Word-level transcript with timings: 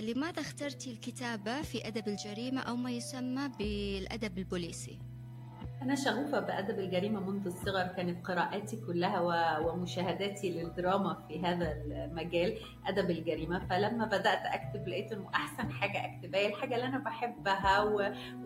لماذا 0.00 0.40
اخترتي 0.40 0.90
الكتابة 0.90 1.62
في 1.62 1.86
أدب 1.86 2.08
الجريمة 2.08 2.60
أو 2.60 2.76
ما 2.76 2.90
يسمى 2.90 3.48
بالأدب 3.58 4.38
البوليسي؟ 4.38 4.98
أنا 5.82 5.94
شغوفة 5.94 6.40
بأدب 6.40 6.78
الجريمة 6.78 7.20
منذ 7.30 7.46
الصغر 7.46 7.86
كانت 7.86 8.26
قراءاتي 8.26 8.76
كلها 8.86 9.20
ومشاهداتي 9.58 10.50
للدراما 10.50 11.14
في 11.28 11.42
هذا 11.42 11.72
المجال 11.72 12.58
أدب 12.86 13.10
الجريمة. 13.10 13.66
فلما 13.66 14.04
بدأت 14.06 14.40
أكتب 14.44 14.88
لقيت 14.88 15.12
إنه 15.12 15.28
أحسن 15.34 15.70
حاجة 15.70 16.04
أكتبها 16.04 16.40
هي 16.40 16.46
الحاجة 16.46 16.74
اللي 16.74 16.86
أنا 16.86 16.98
بحبها 16.98 17.82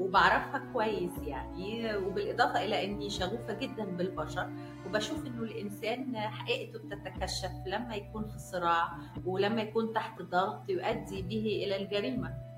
وبعرفها 0.01 0.63
كويس 0.73 1.19
يعني. 1.23 1.97
وبالإضافة 1.97 2.65
إلى 2.65 2.85
إني 2.85 3.11
شغوفة 3.11 3.55
جدا 3.55 3.85
بالبشر 3.85 4.51
وبشوف 4.87 5.27
إنه 5.27 5.43
الإنسان 5.43 6.17
حقيقته 6.17 6.79
بتتكشف 6.79 7.53
لما 7.67 7.95
يكون 7.95 8.29
في 8.29 8.39
صراع 8.39 8.89
ولما 9.27 9.63
يكون 9.63 9.93
تحت 9.93 10.23
ضغط 10.23 10.71
يؤدي 10.71 11.23
به 11.23 11.63
إلى 11.67 11.77
الجريمة. 11.77 12.54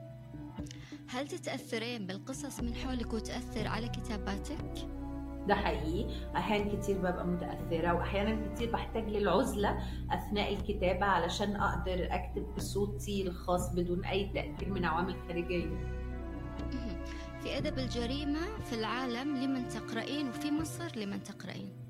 هل 1.09 1.29
تتأثرين 1.29 2.07
بالقصص 2.07 2.61
من 2.61 2.75
حولك 2.75 3.13
وتأثر 3.13 3.69
على 3.69 3.89
كتاباتك؟ 3.89 4.89
ده 5.49 5.55
حقيقي 5.55 6.07
أحيانا 6.37 6.75
كتير 6.77 6.99
ببقى 6.99 7.27
متأثرة 7.27 7.93
وأحيانا 7.95 8.55
كتير 8.55 8.71
بحتاج 8.73 9.09
للعزلة 9.09 9.79
أثناء 10.11 10.53
الكتابة 10.55 11.07
علشان 11.07 11.57
أقدر 11.57 12.09
أكتب 12.11 12.55
بصوتي 12.57 13.23
الخاص 13.29 13.75
بدون 13.75 14.05
أي 14.05 14.31
تأثير 14.35 14.71
من 14.73 14.85
عوامل 14.85 15.17
خارجية 15.29 15.97
في 17.43 17.59
أدب 17.59 17.79
الجريمة 17.79 18.41
في 18.71 18.73
العالم 18.73 19.37
لمن 19.37 19.69
تقرأين 19.69 20.29
وفي 20.29 20.51
مصر 20.51 20.99
لمن 20.99 21.23
تقرأين؟ 21.23 21.86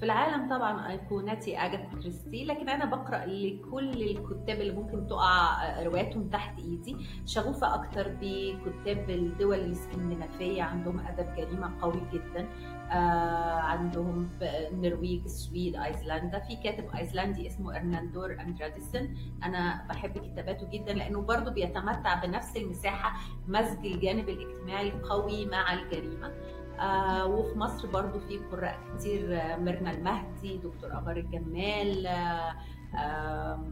في 0.00 0.06
العالم 0.06 0.48
طبعا 0.48 0.90
ايقونتي 0.90 1.58
أجاثا 1.58 1.88
كريستي 2.00 2.44
لكن 2.44 2.68
أنا 2.68 2.84
بقرأ 2.84 3.26
لكل 3.26 4.02
الكتاب 4.02 4.60
اللي 4.60 4.72
ممكن 4.72 5.06
تقع 5.06 5.82
رواياتهم 5.82 6.28
تحت 6.28 6.58
إيدي. 6.58 6.96
شغوفة 7.26 7.74
أكتر 7.74 8.08
بكتاب 8.20 9.10
الدول 9.10 9.58
الإسكندنافية 9.58 10.62
عندهم 10.62 11.00
أدب 11.00 11.34
جريمة 11.36 11.80
قوي 11.82 12.02
جدا. 12.12 12.48
آه 12.90 13.60
عندهم 13.60 14.28
النرويج 14.42 15.22
السويد 15.24 15.76
أيسلندا. 15.76 16.38
في 16.38 16.56
كاتب 16.56 16.84
أيسلندي 16.96 17.46
اسمه 17.46 17.76
ارنالدور 17.76 18.40
اندريداسون 18.40 19.16
أنا 19.44 19.86
بحب 19.88 20.18
كتاباته 20.18 20.68
جدا 20.70 20.92
لأنه 20.92 21.20
برضه 21.20 21.50
بيتمتع 21.50 22.24
بنفس 22.24 22.56
المساحة 22.56 23.20
مزج 23.48 23.86
الجانب 23.86 24.28
الاجتماعي 24.28 24.88
القوي 24.88 25.46
مع 25.46 25.72
الجريمة. 25.72 26.32
آه 26.80 27.26
وفي 27.26 27.58
مصر 27.58 27.88
برضو 27.90 28.20
في 28.20 28.38
قراء 28.38 28.78
كتير 28.94 29.40
آه 29.40 29.56
ميرنا 29.56 29.90
المهدي 29.90 30.58
دكتور 30.58 30.98
أبار 30.98 31.16
الجمال 31.16 32.06
آه 32.06 33.64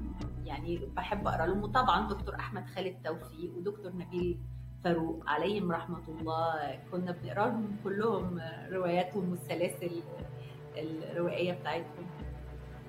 يعني 0.45 0.81
بحب 0.97 1.27
أقرأ 1.27 1.47
لهم. 1.47 1.63
وطبعا 1.63 2.09
دكتور 2.09 2.35
أحمد 2.35 2.67
خالد 2.67 2.97
توفيق 3.05 3.57
ودكتور 3.57 3.93
نبيل 3.97 4.39
فاروق 4.85 5.23
عليهم 5.27 5.73
رحمة 5.73 6.03
الله. 6.09 6.79
كنا 6.93 7.13
بنقرأ 7.13 7.47
لهم 7.47 7.77
كلهم 7.85 8.41
رواياتهم 8.73 9.31
والسلاسل 9.31 10.03
الروائية 10.77 11.53
بتاعتهم. 11.53 12.07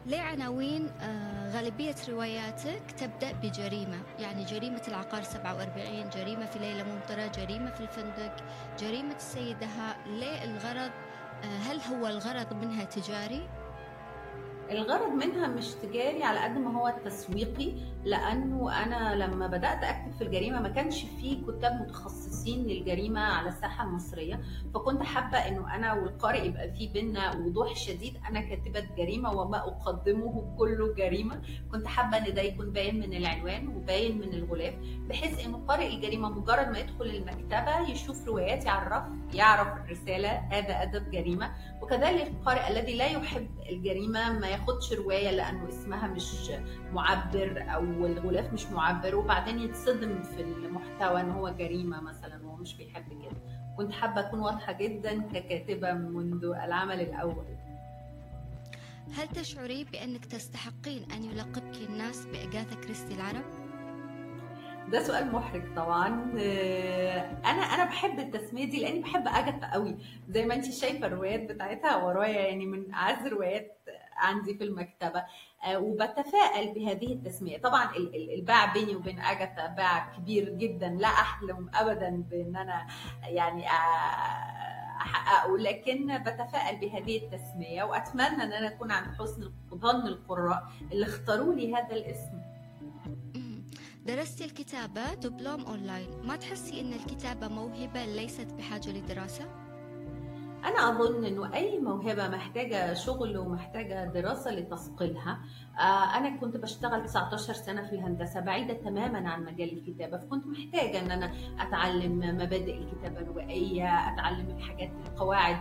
ليه 0.06 0.22
عناوين 0.22 0.90
آه، 1.02 1.52
غالبية 1.56 1.96
رواياتك 2.10 2.82
تبدأ 2.98 3.32
بجريمة. 3.32 3.98
يعني 4.20 4.44
جريمة 4.44 4.82
العقار 4.88 5.24
47 5.24 6.10
جريمة 6.10 6.46
في 6.46 6.60
ليلة 6.60 6.84
ممطرة 6.84 7.28
جريمة 7.28 7.72
في 7.72 7.82
الفندق 7.82 8.36
جريمة 8.80 9.16
السيدة 9.16 9.68
ليه 10.06 10.44
الغرض 10.44 10.92
آه، 11.44 11.58
هل 11.72 11.80
هو 11.92 12.08
الغرض 12.08 12.54
منها 12.54 12.84
تجاري؟ 12.84 13.48
الغرض 14.72 15.12
منها 15.12 15.48
مش 15.48 15.74
تجاري 15.74 16.24
على 16.24 16.40
قد 16.40 16.58
ما 16.58 16.80
هو 16.80 16.94
تسويقي 17.06 17.74
لأنه 18.06 18.84
أنا 18.84 19.16
لما 19.16 19.48
بدأت 19.48 19.84
أكتب 19.84 20.12
في 20.18 20.24
الجريمة 20.24 20.62
ما 20.62 20.70
كانش 20.70 21.02
في 21.02 21.36
كتاب 21.36 21.82
متخصصين 21.82 22.64
للجريمة 22.64 23.20
على 23.20 23.50
الساحة 23.50 23.84
المصرية. 23.84 24.42
فكنت 24.74 25.04
حابة 25.04 25.38
إنه 25.38 25.76
أنا 25.76 25.94
والقارئ 25.94 26.46
يبقى 26.48 26.72
في 26.72 26.88
بينا 26.88 27.36
وضوح 27.36 27.76
شديد. 27.76 28.18
أنا 28.30 28.42
كاتبة 28.42 28.88
جريمة 28.98 29.32
وما 29.32 29.58
أقدمه 29.58 30.56
كله 30.58 30.94
جريمة. 30.94 31.42
كنت 31.72 31.88
حابة 31.88 32.18
إن 32.18 32.34
ده 32.34 32.42
يكون 32.42 32.72
باين 32.72 33.00
من 33.00 33.14
العنوان 33.14 33.68
وباين 33.68 34.18
من 34.18 34.34
الغلاف 34.34 34.74
بحيث 35.10 35.46
إنه 35.46 35.58
قارئ 35.68 35.96
الجريمة 35.96 36.30
مجرد 36.30 36.68
ما 36.70 36.80
يدخل 36.80 37.06
المكتبة 37.06 37.80
يشوف 37.92 38.28
رواياتي 38.28 38.70
على 38.70 38.88
الرف 38.88 39.04
يعرف 39.34 39.68
الرسالة 39.86 40.30
هذا 40.30 40.82
أدب 40.84 41.12
جريمة. 41.12 41.52
وكذلك 41.82 42.28
القارئ 42.28 42.68
الذي 42.72 42.96
لا 42.98 43.06
يحب 43.06 43.48
الجريمة 43.70 44.40
ما 44.40 44.48
ياخدش 44.60 44.94
رواية 44.94 45.32
لأنه 45.32 45.70
اسمها 45.70 46.08
مش 46.08 46.52
معبر 46.94 47.66
أو 47.74 47.82
الغلاف 47.84 48.54
مش 48.54 48.66
معبر 48.66 49.16
وبعدين 49.16 49.60
يتصدم 49.60 50.24
في 50.24 50.42
المحتوى 50.42 51.22
إن 51.22 51.32
هو 51.32 51.50
جريمة 51.50 52.02
مثلا 52.02 52.46
وهو 52.46 52.56
مش 52.56 52.76
بيحب 52.76 53.08
كده. 53.10 53.42
كنت 53.78 53.92
حابة 53.92 54.22
أكون 54.22 54.40
واضحة 54.40 54.74
جدا 54.74 55.22
ككاتبة 55.22 55.94
منذ 55.94 56.46
العمل 56.46 57.02
الأول. 57.02 57.46
هل 59.18 59.28
تشعري 59.28 59.84
بأنك 59.84 60.26
تستحقين 60.26 61.12
أن 61.12 61.24
يلقبك 61.24 61.78
الناس 61.90 62.26
باجاثا 62.26 62.76
كريستي 62.76 63.14
العرب؟ 63.16 63.44
ده 64.92 65.04
سؤال 65.04 65.32
محرج 65.32 65.76
طبعا. 65.76 66.34
آه، 66.40 67.20
أنا 67.46 67.62
أنا 67.62 67.86
بحب 67.86 68.20
التسمية 68.20 68.70
دي 68.70 68.82
لأني 68.82 69.00
بحب 69.00 69.28
اجاثا 69.28 69.72
قوي. 69.74 69.98
زي 70.30 70.46
ما 70.46 70.54
انت 70.56 70.66
شايفة 70.72 71.08
الروايات 71.08 71.52
بتاعتها 71.52 71.96
ورايا 71.96 72.40
يعني 72.48 72.66
من 72.66 72.94
أعز 72.94 73.26
الروايات. 73.26 73.79
عندي 74.20 74.54
في 74.58 74.64
المكتبة 74.64 75.24
آه، 75.64 75.78
وبتفائل 75.78 76.74
بهذه 76.74 77.14
التسمية. 77.14 77.58
طبعا 77.58 77.96
الباع 78.36 78.74
بيني 78.74 78.96
وبين 78.96 79.20
أجاثا 79.20 79.68
باع 79.68 80.14
كبير 80.18 80.50
جدا 80.50 80.88
لا 80.90 81.08
أحلم 81.08 81.70
ابدا 81.74 82.10
بأن 82.30 82.56
أنا 82.56 82.88
يعني 83.24 83.68
أحققه 85.02 85.58
لكن 85.58 86.18
بتفائل 86.18 86.80
بهذه 86.80 87.18
التسمية 87.18 87.84
وأتمنى 87.84 88.44
أن 88.44 88.54
أنا 88.54 88.68
أكون 88.68 88.92
عند 88.92 89.16
حسن 89.16 89.52
ظن 89.76 90.08
القراء 90.08 90.64
اللي 90.92 91.06
اختاروا 91.06 91.54
لي 91.54 91.76
هذا 91.76 91.96
الاسم. 91.96 92.40
درستي 94.06 94.46
الكتابة 94.46 95.14
دبلوم 95.14 95.66
أونلاين. 95.66 96.10
ما 96.24 96.36
تحسي 96.36 96.82
أن 96.82 96.94
الكتابة 96.94 97.48
موهبة 97.48 98.06
ليست 98.06 98.54
بحاجة 98.54 98.90
لدراسة؟ 98.90 99.69
أنا 100.66 100.90
أظن 100.90 101.26
إنه 101.26 101.54
أي 101.54 101.80
موهبة 101.80 102.28
محتاجة 102.28 102.94
شغل 102.94 103.38
ومحتاجة 103.38 104.06
دراسة 104.06 104.52
لتصقلها 104.52 105.40
آه، 105.80 106.18
أنا 106.18 106.38
كنت 106.38 106.58
بشتغل 106.58 107.06
19 107.06 107.54
سنة 107.54 107.82
في 107.88 107.94
الهندسة 107.96 108.40
بعيدة 108.40 108.74
تماما 108.74 109.30
عن 109.30 109.46
مجال 109.46 109.78
الكتابة 109.78 110.18
فكنت 110.18 110.48
محتاجة 110.48 111.02
إن 111.06 111.12
أنا 111.12 111.32
أتعلم 111.60 112.20
مبادئ 112.20 112.78
الكتابة 112.78 113.20
الروائية 113.20 114.14
أتعلم 114.14 114.50
الحاجات 114.58 114.92
القواعد 115.08 115.58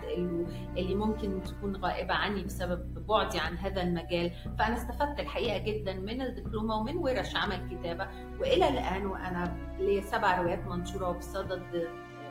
اللي 0.76 0.94
ممكن 0.94 1.42
تكون 1.42 1.76
غائبة 1.76 2.14
عني 2.14 2.42
بسبب 2.44 3.06
بعدي 3.08 3.38
عن 3.38 3.56
هذا 3.58 3.82
المجال. 3.82 4.30
فأنا 4.58 4.74
استفدت 4.74 5.20
الحقيقة 5.20 5.58
جدا 5.58 5.92
من 5.92 6.22
الدبلومة 6.22 6.76
ومن 6.76 6.96
ورش 6.96 7.36
عمل 7.36 7.68
كتابة 7.76 8.08
وإلى 8.40 8.68
الآن 8.68 9.06
وأنا 9.06 9.56
لي 9.78 10.02
سبع 10.02 10.40
روايات 10.40 10.66
منشورة 10.66 11.08
وبصدد 11.08 11.88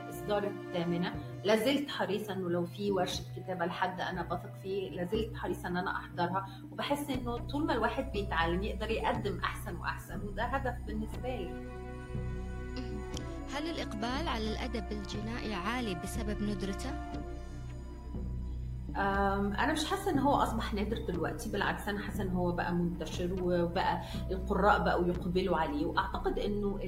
إصدار 0.10 0.44
الثامنة. 0.44 1.14
لازلت 1.44 1.90
حريصة 1.90 2.34
إنه 2.34 2.50
لو 2.50 2.66
في 2.66 2.92
ورشة 2.92 3.24
كتابة 3.36 3.66
لحد 3.66 4.02
أنا 4.02 4.22
بثق 4.22 4.54
فيه 4.64 4.90
لازلت 4.90 5.36
حريصة 5.36 5.68
إن 5.68 5.78
أنا 5.78 5.98
أحضرها. 5.98 6.48
وبحس 6.72 7.10
إنه 7.10 7.38
طول 7.38 7.66
ما 7.66 7.74
الواحد 7.74 8.12
بيتعلم 8.12 8.64
يقدر 8.64 8.90
يقدم 8.90 9.40
أحسن 9.40 9.76
وأحسن 9.76 10.20
وده 10.22 10.44
هدف 10.44 10.76
بالنسبة 10.88 11.30
لي. 11.36 11.50
هل 13.56 13.70
الإقبال 13.70 14.28
على 14.28 14.52
الأدب 14.52 14.92
الجنائي 14.92 15.54
عالي 15.54 15.96
بسبب 15.96 16.42
ندرته؟ 16.44 16.92
أنا 19.00 19.72
مش 19.74 19.86
حاسة 19.86 20.12
إن 20.12 20.20
هو 20.20 20.34
أصبح 20.36 20.74
نادر 20.74 20.98
دلوقتي 21.08 21.52
بالعكس 21.52 21.88
أنا 21.88 22.00
حاسة 22.00 22.24
إن 22.24 22.30
هو 22.30 22.52
بقى 22.52 22.74
منتشر 22.74 23.36
وبقى 23.44 24.02
القراء 24.32 24.84
بقوا 24.84 25.08
يقبلوا 25.08 25.58
عليه. 25.58 25.86
وأعتقد 25.86 26.40
إنه 26.40 26.80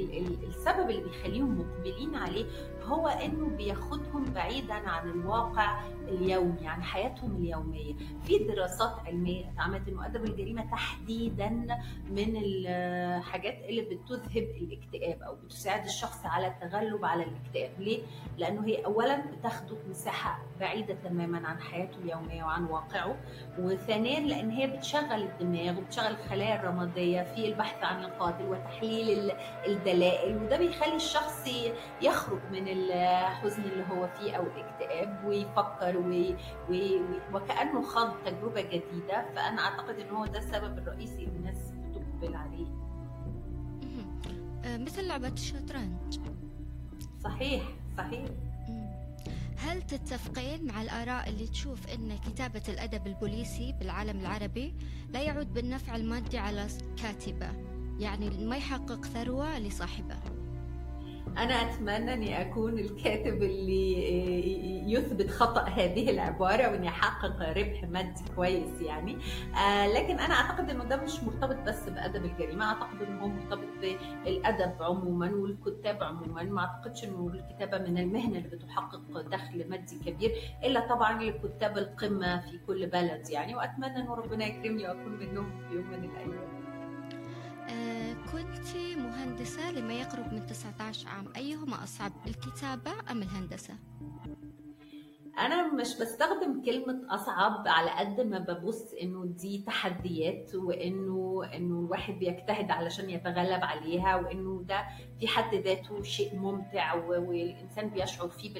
السبب 0.47 0.89
اللي 0.89 1.01
بيخليهم 1.03 1.59
مقبلين 1.59 2.15
عليه 2.15 2.45
هو 2.85 3.07
إنه 3.07 3.45
بياخدهم 3.57 4.23
بعيدا 4.35 4.73
عن 4.73 5.09
الواقع 5.09 5.81
اليومي 6.07 6.67
عن 6.67 6.83
حياتهم 6.83 7.35
اليومية. 7.35 7.93
في 8.23 8.37
دراسات 8.37 8.93
علمية 9.05 9.49
اتعملت 9.51 9.87
إنه 9.87 10.05
أدب 10.05 10.23
الجريمة 10.25 10.71
تحديدا 10.71 11.49
من 12.09 12.37
الحاجات 12.45 13.57
اللي 13.69 13.81
بتذهب 13.81 14.43
الاكتئاب 14.61 15.21
أو 15.21 15.35
بتساعد 15.35 15.83
الشخص 15.85 16.25
على 16.25 16.47
التغلب 16.47 17.05
على 17.05 17.23
الاكتئاب. 17.23 17.71
ليه؟ 17.79 18.01
لأنه 18.37 18.65
هي 18.67 18.85
اولا 18.85 19.21
بتاخده 19.39 19.75
مساحة 19.89 20.39
بعيدة 20.59 20.93
تماما 21.03 21.47
عن 21.47 21.59
حياته 21.59 21.98
اليوميه 22.03 22.43
وعن 22.43 22.63
واقعه. 22.63 23.17
وثانيا 23.59 24.19
لأن 24.19 24.49
هي 24.49 24.67
بتشغل 24.67 25.23
الدماغ 25.23 25.77
وبتشغل 25.77 26.11
الخلايا 26.11 26.55
الرمادية 26.59 27.21
في 27.21 27.45
البحث 27.45 27.83
عن 27.83 28.03
القاتل 28.03 28.45
وتحليل 28.45 29.31
الدلائل 29.67 30.37
وده 30.37 30.57
بيخلي 30.57 30.95
الشخص 30.95 31.49
يخرج 32.01 32.39
من 32.51 32.67
الحزن 32.67 33.63
اللي 33.63 33.83
هو 33.91 34.07
فيه 34.07 34.33
أو 34.35 34.43
الاكتئاب 34.43 35.25
ويفكر 35.25 35.97
وي 35.97 36.35
وي 36.69 37.01
وكأنه 37.33 37.81
خاض 37.81 38.13
تجربة 38.25 38.61
جديدة. 38.61 39.25
فأنا 39.35 39.61
أعتقد 39.61 39.99
إن 39.99 40.09
هو 40.15 40.25
ده 40.25 40.39
السبب 40.39 40.77
الرئيسي 40.77 41.23
اللي 41.23 41.37
الناس 41.37 41.71
بتقبل 41.71 42.35
عليه. 42.35 42.67
مثل 44.77 45.07
لعبة 45.07 45.27
الشطرنج 45.27 46.19
صحيح 47.23 47.63
صحيح. 47.97 48.25
هل 49.79 49.85
تتفقين 49.85 50.67
مع 50.67 50.81
الآراء 50.81 51.29
اللي 51.29 51.47
تشوف 51.47 51.87
أن 51.87 52.17
كتابة 52.17 52.61
الأدب 52.69 53.07
البوليسي 53.07 53.75
بالعالم 53.79 54.19
العربي 54.19 54.73
لا 55.09 55.21
يعود 55.21 55.53
بالنفع 55.53 55.95
المادي 55.95 56.37
على 56.37 56.67
كاتبة 56.97 57.51
يعني 57.99 58.29
ما 58.29 58.57
يحقق 58.57 59.05
ثروة 59.05 59.59
لصاحبة. 59.59 60.15
أنا 61.39 61.53
أتمنى 61.53 62.13
أني 62.13 62.41
أكون 62.41 62.79
الكاتب 62.79 63.43
اللي 63.43 64.91
يثبت 64.93 65.29
خطأ 65.29 65.61
هذه 65.61 66.09
العبارة 66.09 66.71
وأن 66.71 66.83
يحقق 66.83 67.49
ربح 67.57 67.83
مادي 67.83 68.23
كويس 68.35 68.81
يعني. 68.81 69.17
آه 69.55 69.87
لكن 69.87 70.19
أنا 70.19 70.33
أعتقد 70.33 70.69
أنه 70.69 70.83
ده 70.83 70.95
مش 71.03 71.23
مرتبط 71.23 71.55
بس 71.67 71.89
بأدب 71.89 72.25
الجريمة. 72.25 72.65
أعتقد 72.65 73.01
أنه 73.01 73.21
هو 73.21 73.27
مرتبط 73.27 73.67
بالأدب 73.81 74.83
عموما 74.83 75.31
والكتاب 75.31 76.03
عموما. 76.03 76.43
ما 76.43 76.61
أعتقدش 76.61 77.03
أنه 77.03 77.31
الكتابة 77.33 77.77
من 77.77 77.97
المهنة 77.97 78.37
اللي 78.37 78.57
بتحقق 78.57 79.21
دخل 79.21 79.69
مادي 79.69 79.99
كبير 80.05 80.31
إلا 80.63 80.87
طبعا 80.89 81.23
لكتاب 81.23 81.77
القمة 81.77 82.39
في 82.39 82.59
كل 82.67 82.87
بلد 82.87 83.29
يعني. 83.29 83.55
وأتمنى 83.55 83.97
أنه 83.97 84.15
ربنا 84.15 84.45
يكرمني 84.45 84.83
وأكون 84.87 85.11
منهم 85.19 85.51
في 85.69 85.75
يوم 85.75 85.87
من 85.87 86.03
الأيام. 86.09 86.68
كنت 88.31 88.77
مهندسة 88.97 89.71
لما 89.71 89.93
يقرب 89.93 90.33
من 90.33 90.45
19 90.45 91.07
عام 91.09 91.25
أيهما 91.35 91.83
أصعب 91.83 92.11
الكتابة 92.27 92.91
أم 93.11 93.21
الهندسة؟ 93.21 93.73
أنا 95.39 95.73
مش 95.73 95.87
بستخدم 96.01 96.61
كلمة 96.65 97.01
أصعب 97.09 97.67
على 97.67 97.91
قد 97.91 98.21
ما 98.21 98.39
ببص 98.39 98.93
إنه 99.01 99.25
دي 99.25 99.63
تحديات 99.67 100.55
وإنه 100.55 101.41
إنه 101.55 101.79
الواحد 101.79 102.13
بيجتهد 102.13 102.71
علشان 102.71 103.09
يتغلب 103.09 103.63
عليها 103.63 104.15
وإنه 104.15 104.63
ده 104.67 104.83
في 105.19 105.27
حد 105.27 105.55
ذاته 105.55 106.03
شيء 106.03 106.35
ممتع 106.35 106.93
والإنسان 106.93 107.89
بيشعر 107.89 108.29
فيه 108.29 108.53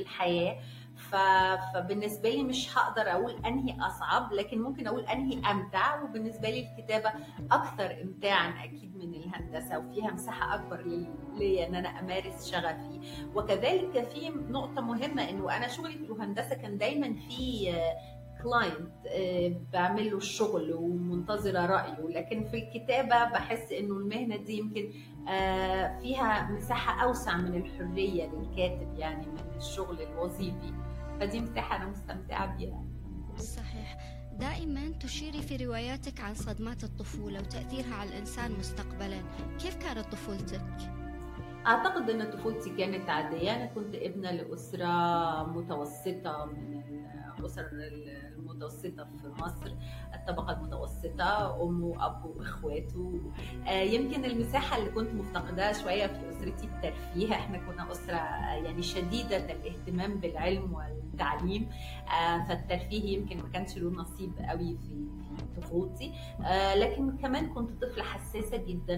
فبالنسبة 1.00 2.30
لي 2.30 2.44
مش 2.44 2.78
هقدر 2.78 3.02
أقول 3.12 3.46
أنهي 3.46 3.78
أصعب 3.82 4.34
لكن 4.34 4.62
ممكن 4.62 4.88
أقول 4.88 5.06
أنهي 5.06 5.52
أمتع 5.52 6.02
وبالنسبة 6.04 6.50
لي 6.50 6.68
الكتابة 6.72 7.12
أكثر 7.52 8.02
إمتاعا 8.04 8.64
أكيد 8.64 8.96
من 8.98 9.14
الهندسة 9.14 9.80
وفيها 9.80 10.12
مساحة 10.12 10.56
أكبر 10.56 10.82
لي 11.38 11.68
أن 11.68 11.76
أنا 11.76 11.90
أمارس 12.00 12.52
شغفي. 12.52 13.00
وكذلك 13.36 14.08
في 14.10 14.30
نقطة 14.30 14.82
مهمة 14.82 15.30
إنه 15.30 15.58
أنا 15.58 15.68
شغلي 15.68 15.94
في 15.98 16.04
الهندسة 16.14 16.56
كان 16.56 16.78
دايما 16.78 17.14
في 17.14 17.74
client 18.44 18.92
آه، 19.08 19.62
بعمل 19.74 20.12
له 20.12 20.18
الشغل 20.18 20.74
ومنتظرة 20.74 21.66
رأيه. 21.66 22.08
لكن 22.20 22.44
في 22.44 22.58
الكتابة 22.58 23.26
بحس 23.26 23.72
إنه 23.72 23.98
المهنة 23.98 24.38
دي 24.38 24.58
يمكن 24.58 24.92
آه، 25.30 26.00
فيها 26.00 26.52
مساحة 26.52 27.04
أوسع 27.04 27.38
من 27.38 27.56
الحرية 27.56 28.26
للكاتب 28.26 28.94
يعني 28.96 29.28
من 29.28 29.58
الشغل 29.58 30.02
الوظيفي. 30.02 30.74
فدي 31.20 31.40
مساحة 31.40 31.76
أنا 31.76 31.86
مستمتعة 31.86 32.58
بيها. 32.58 32.84
صحيح. 33.38 33.98
دائما 34.40 34.90
تشيري 35.00 35.42
في 35.42 35.66
رواياتك 35.66 36.22
عن 36.22 36.34
صدمات 36.36 36.84
الطفولة 36.84 37.40
وتأثيرها 37.40 37.96
على 37.96 38.10
الإنسان 38.10 38.52
مستقبلا. 38.52 39.22
كيف 39.60 39.76
كانت 39.76 40.12
طفولتك؟ 40.12 40.99
أعتقد 41.70 42.10
أن 42.10 42.32
طفولتي 42.32 42.70
كانت 42.70 43.10
عادية. 43.10 43.56
أنا 43.56 43.66
كنت 43.66 43.96
ابنة 43.96 44.32
لأسرة 44.32 44.88
متوسطة 45.44 46.46
من 46.46 46.84
الأسر 47.40 47.68
المتوسطة 47.72 49.04
في 49.22 49.28
مصر 49.28 49.74
الطبقة 50.14 50.54
المتوسطة 50.54 51.64
أم 51.64 51.84
وأب 51.84 52.26
وإخواته 52.26 53.22
آه، 53.68 53.82
يمكن 53.82 54.26
المساحة 54.26 54.78
اللي 54.78 54.90
كنت 54.90 55.14
مفتقداها 55.14 55.74
شوية 55.74 56.08
في 56.08 56.30
أسرتي 56.30 56.66
الترفيه. 56.68 57.34
إحنا 57.34 57.58
كنا 57.58 57.92
أسرة 57.92 58.18
يعني 58.66 58.82
شديدة 58.82 59.38
الاهتمام 59.52 60.20
بالعلم 60.20 60.74
والتعليم 60.74 61.70
آه، 62.08 62.46
فالترفيه 62.48 63.18
يمكن 63.18 63.38
ما 63.38 63.50
كانش 63.50 63.78
له 63.78 63.90
نصيب 63.92 64.32
قوي 64.50 64.78
في 64.78 65.08
طفولتي. 65.58 66.14
آه، 66.46 66.76
لكن 66.76 67.18
كمان 67.18 67.54
كنت 67.54 67.84
طفلة 67.84 68.04
حساسة 68.04 68.58
جدا 68.58 68.96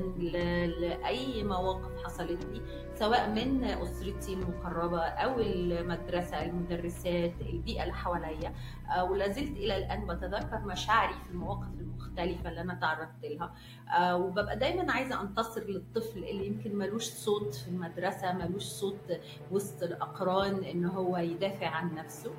لأي 0.80 1.44
مواقف 1.44 2.04
حصلت 2.06 2.46
لي 2.46 2.62
سواء 2.96 3.30
من 3.30 3.64
أسرتي 3.64 4.34
المقربة 4.34 5.00
أو 5.02 5.40
المدرسة 5.40 6.46
المدرسات 6.46 7.34
البيئة 7.42 7.84
اللي 7.84 7.94
حواليا. 7.94 8.54
آه، 8.96 9.04
ولا 9.04 9.28
زلت 9.28 9.58
إلى 9.58 9.78
الآن 9.78 10.08
بتذكر 10.08 10.60
مشاعري 10.66 11.14
في 11.14 11.32
المواقف 11.32 11.68
المختلفة 12.06 12.50
اللي 12.50 12.62
أنا 12.62 12.74
تعرضت 12.74 13.24
لها. 13.24 13.54
آه، 13.98 14.16
وببقى 14.18 14.58
دايما 14.58 14.92
عايزة 14.92 15.22
أنتصر 15.22 15.62
للطفل 15.64 16.18
اللي 16.24 16.48
يمكن 16.48 16.76
ملوش 16.76 17.04
صوت 17.06 17.56
في 17.56 17.68
المدرسة 17.68 18.34
ملوش 18.34 18.64
صوت 18.64 19.12
وسط 19.52 19.84
الأقران 19.84 20.64
إن 20.64 20.86
هو 20.86 21.18
يدافع 21.18 21.68
عن 21.68 21.96
نفسه. 21.96 22.32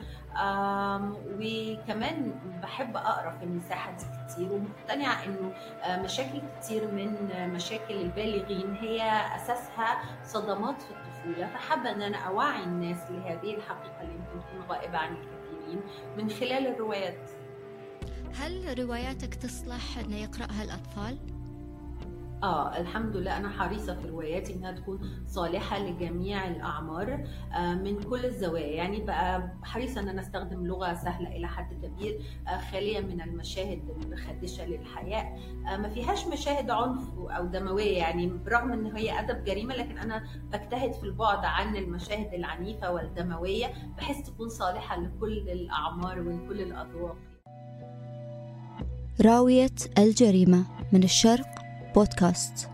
وكمان 1.39 2.35
بحب 2.63 2.97
أقرأ 2.97 3.31
في 3.39 3.45
المساحة 3.45 3.93
دي 3.97 4.05
كتير 4.27 4.53
ومقتنعة 4.53 5.25
إنه 5.25 5.53
آه، 5.83 6.03
مشاكل 6.03 6.43
كتير 6.61 6.91
من 6.91 7.15
مشاكل 7.55 7.95
البالغين 7.95 8.75
هي 8.75 9.03
أساسها 9.37 10.03
صدمات 10.25 10.83
في 10.83 10.91
الطفولة. 10.91 11.47
فحابة 11.47 11.91
إن 11.91 12.03
أنا 12.03 12.17
أوعي 12.19 12.65
الناس 12.65 13.11
لهذه 13.11 13.55
الحقيقة 13.55 14.01
اللي 14.03 14.15
يمكن 14.15 14.47
تكون 14.47 14.61
غائبة 14.77 14.99
عن 14.99 15.13
الكثيرين 15.13 15.81
من 16.17 16.31
خلال 16.31 16.67
الروايات. 16.67 17.31
هل 18.41 18.79
رواياتك 18.79 19.35
تصلح 19.35 19.99
أن 19.99 20.13
يقرأها 20.13 20.63
الأطفال؟ 20.65 21.19
آه 22.43 22.79
الحمد 22.81 23.17
لله. 23.17 23.37
أنا 23.37 23.49
حريصة 23.51 23.95
في 23.95 24.09
رواياتي 24.09 24.55
إنها 24.55 24.73
تكون 24.73 25.01
صالحة 25.27 25.79
لجميع 25.79 26.49
الأعمار 26.49 27.25
آه 27.55 27.75
من 27.75 28.03
كل 28.03 28.25
الزوايا. 28.25 28.67
يعني 28.77 29.01
بقى 29.05 29.53
حريصة 29.63 30.01
إن 30.01 30.09
أنا 30.09 30.21
أستخدم 30.21 30.67
لغة 30.67 30.95
سهلة 30.95 31.29
إلى 31.37 31.49
حد 31.49 31.75
كبير 31.75 32.23
آه 32.49 32.59
خالية 32.59 33.01
من 33.01 33.21
المشاهد 33.21 33.83
الخادشه 34.13 34.67
للحياه 34.67 35.37
آه 35.73 35.77
ما 35.77 35.89
فيهاش 35.89 36.27
مشاهد 36.27 36.71
عنف 36.71 37.01
أو 37.19 37.47
دموية 37.47 37.99
يعني 37.99 38.27
برغم 38.27 38.73
إن 38.73 38.97
هي 38.97 39.21
أدب 39.21 39.45
جريمة 39.45 39.75
لكن 39.75 39.99
أنا 39.99 40.25
بجتهد 40.53 40.93
في 40.93 41.05
البعد 41.05 41.45
عن 41.45 41.77
المشاهد 41.77 42.35
العنيفة 42.35 42.93
والدموية 42.93 43.67
بحيث 43.99 44.27
تكون 44.31 44.49
صالحة 44.49 45.01
لكل 45.01 45.39
الأعمار 45.51 46.21
ولكل 46.21 46.61
الأذواق. 46.61 47.17
راوية 49.21 49.71
الجريمة 49.99 50.65
من 50.93 51.03
الشرق 51.03 51.47
بودكاست. 51.95 52.69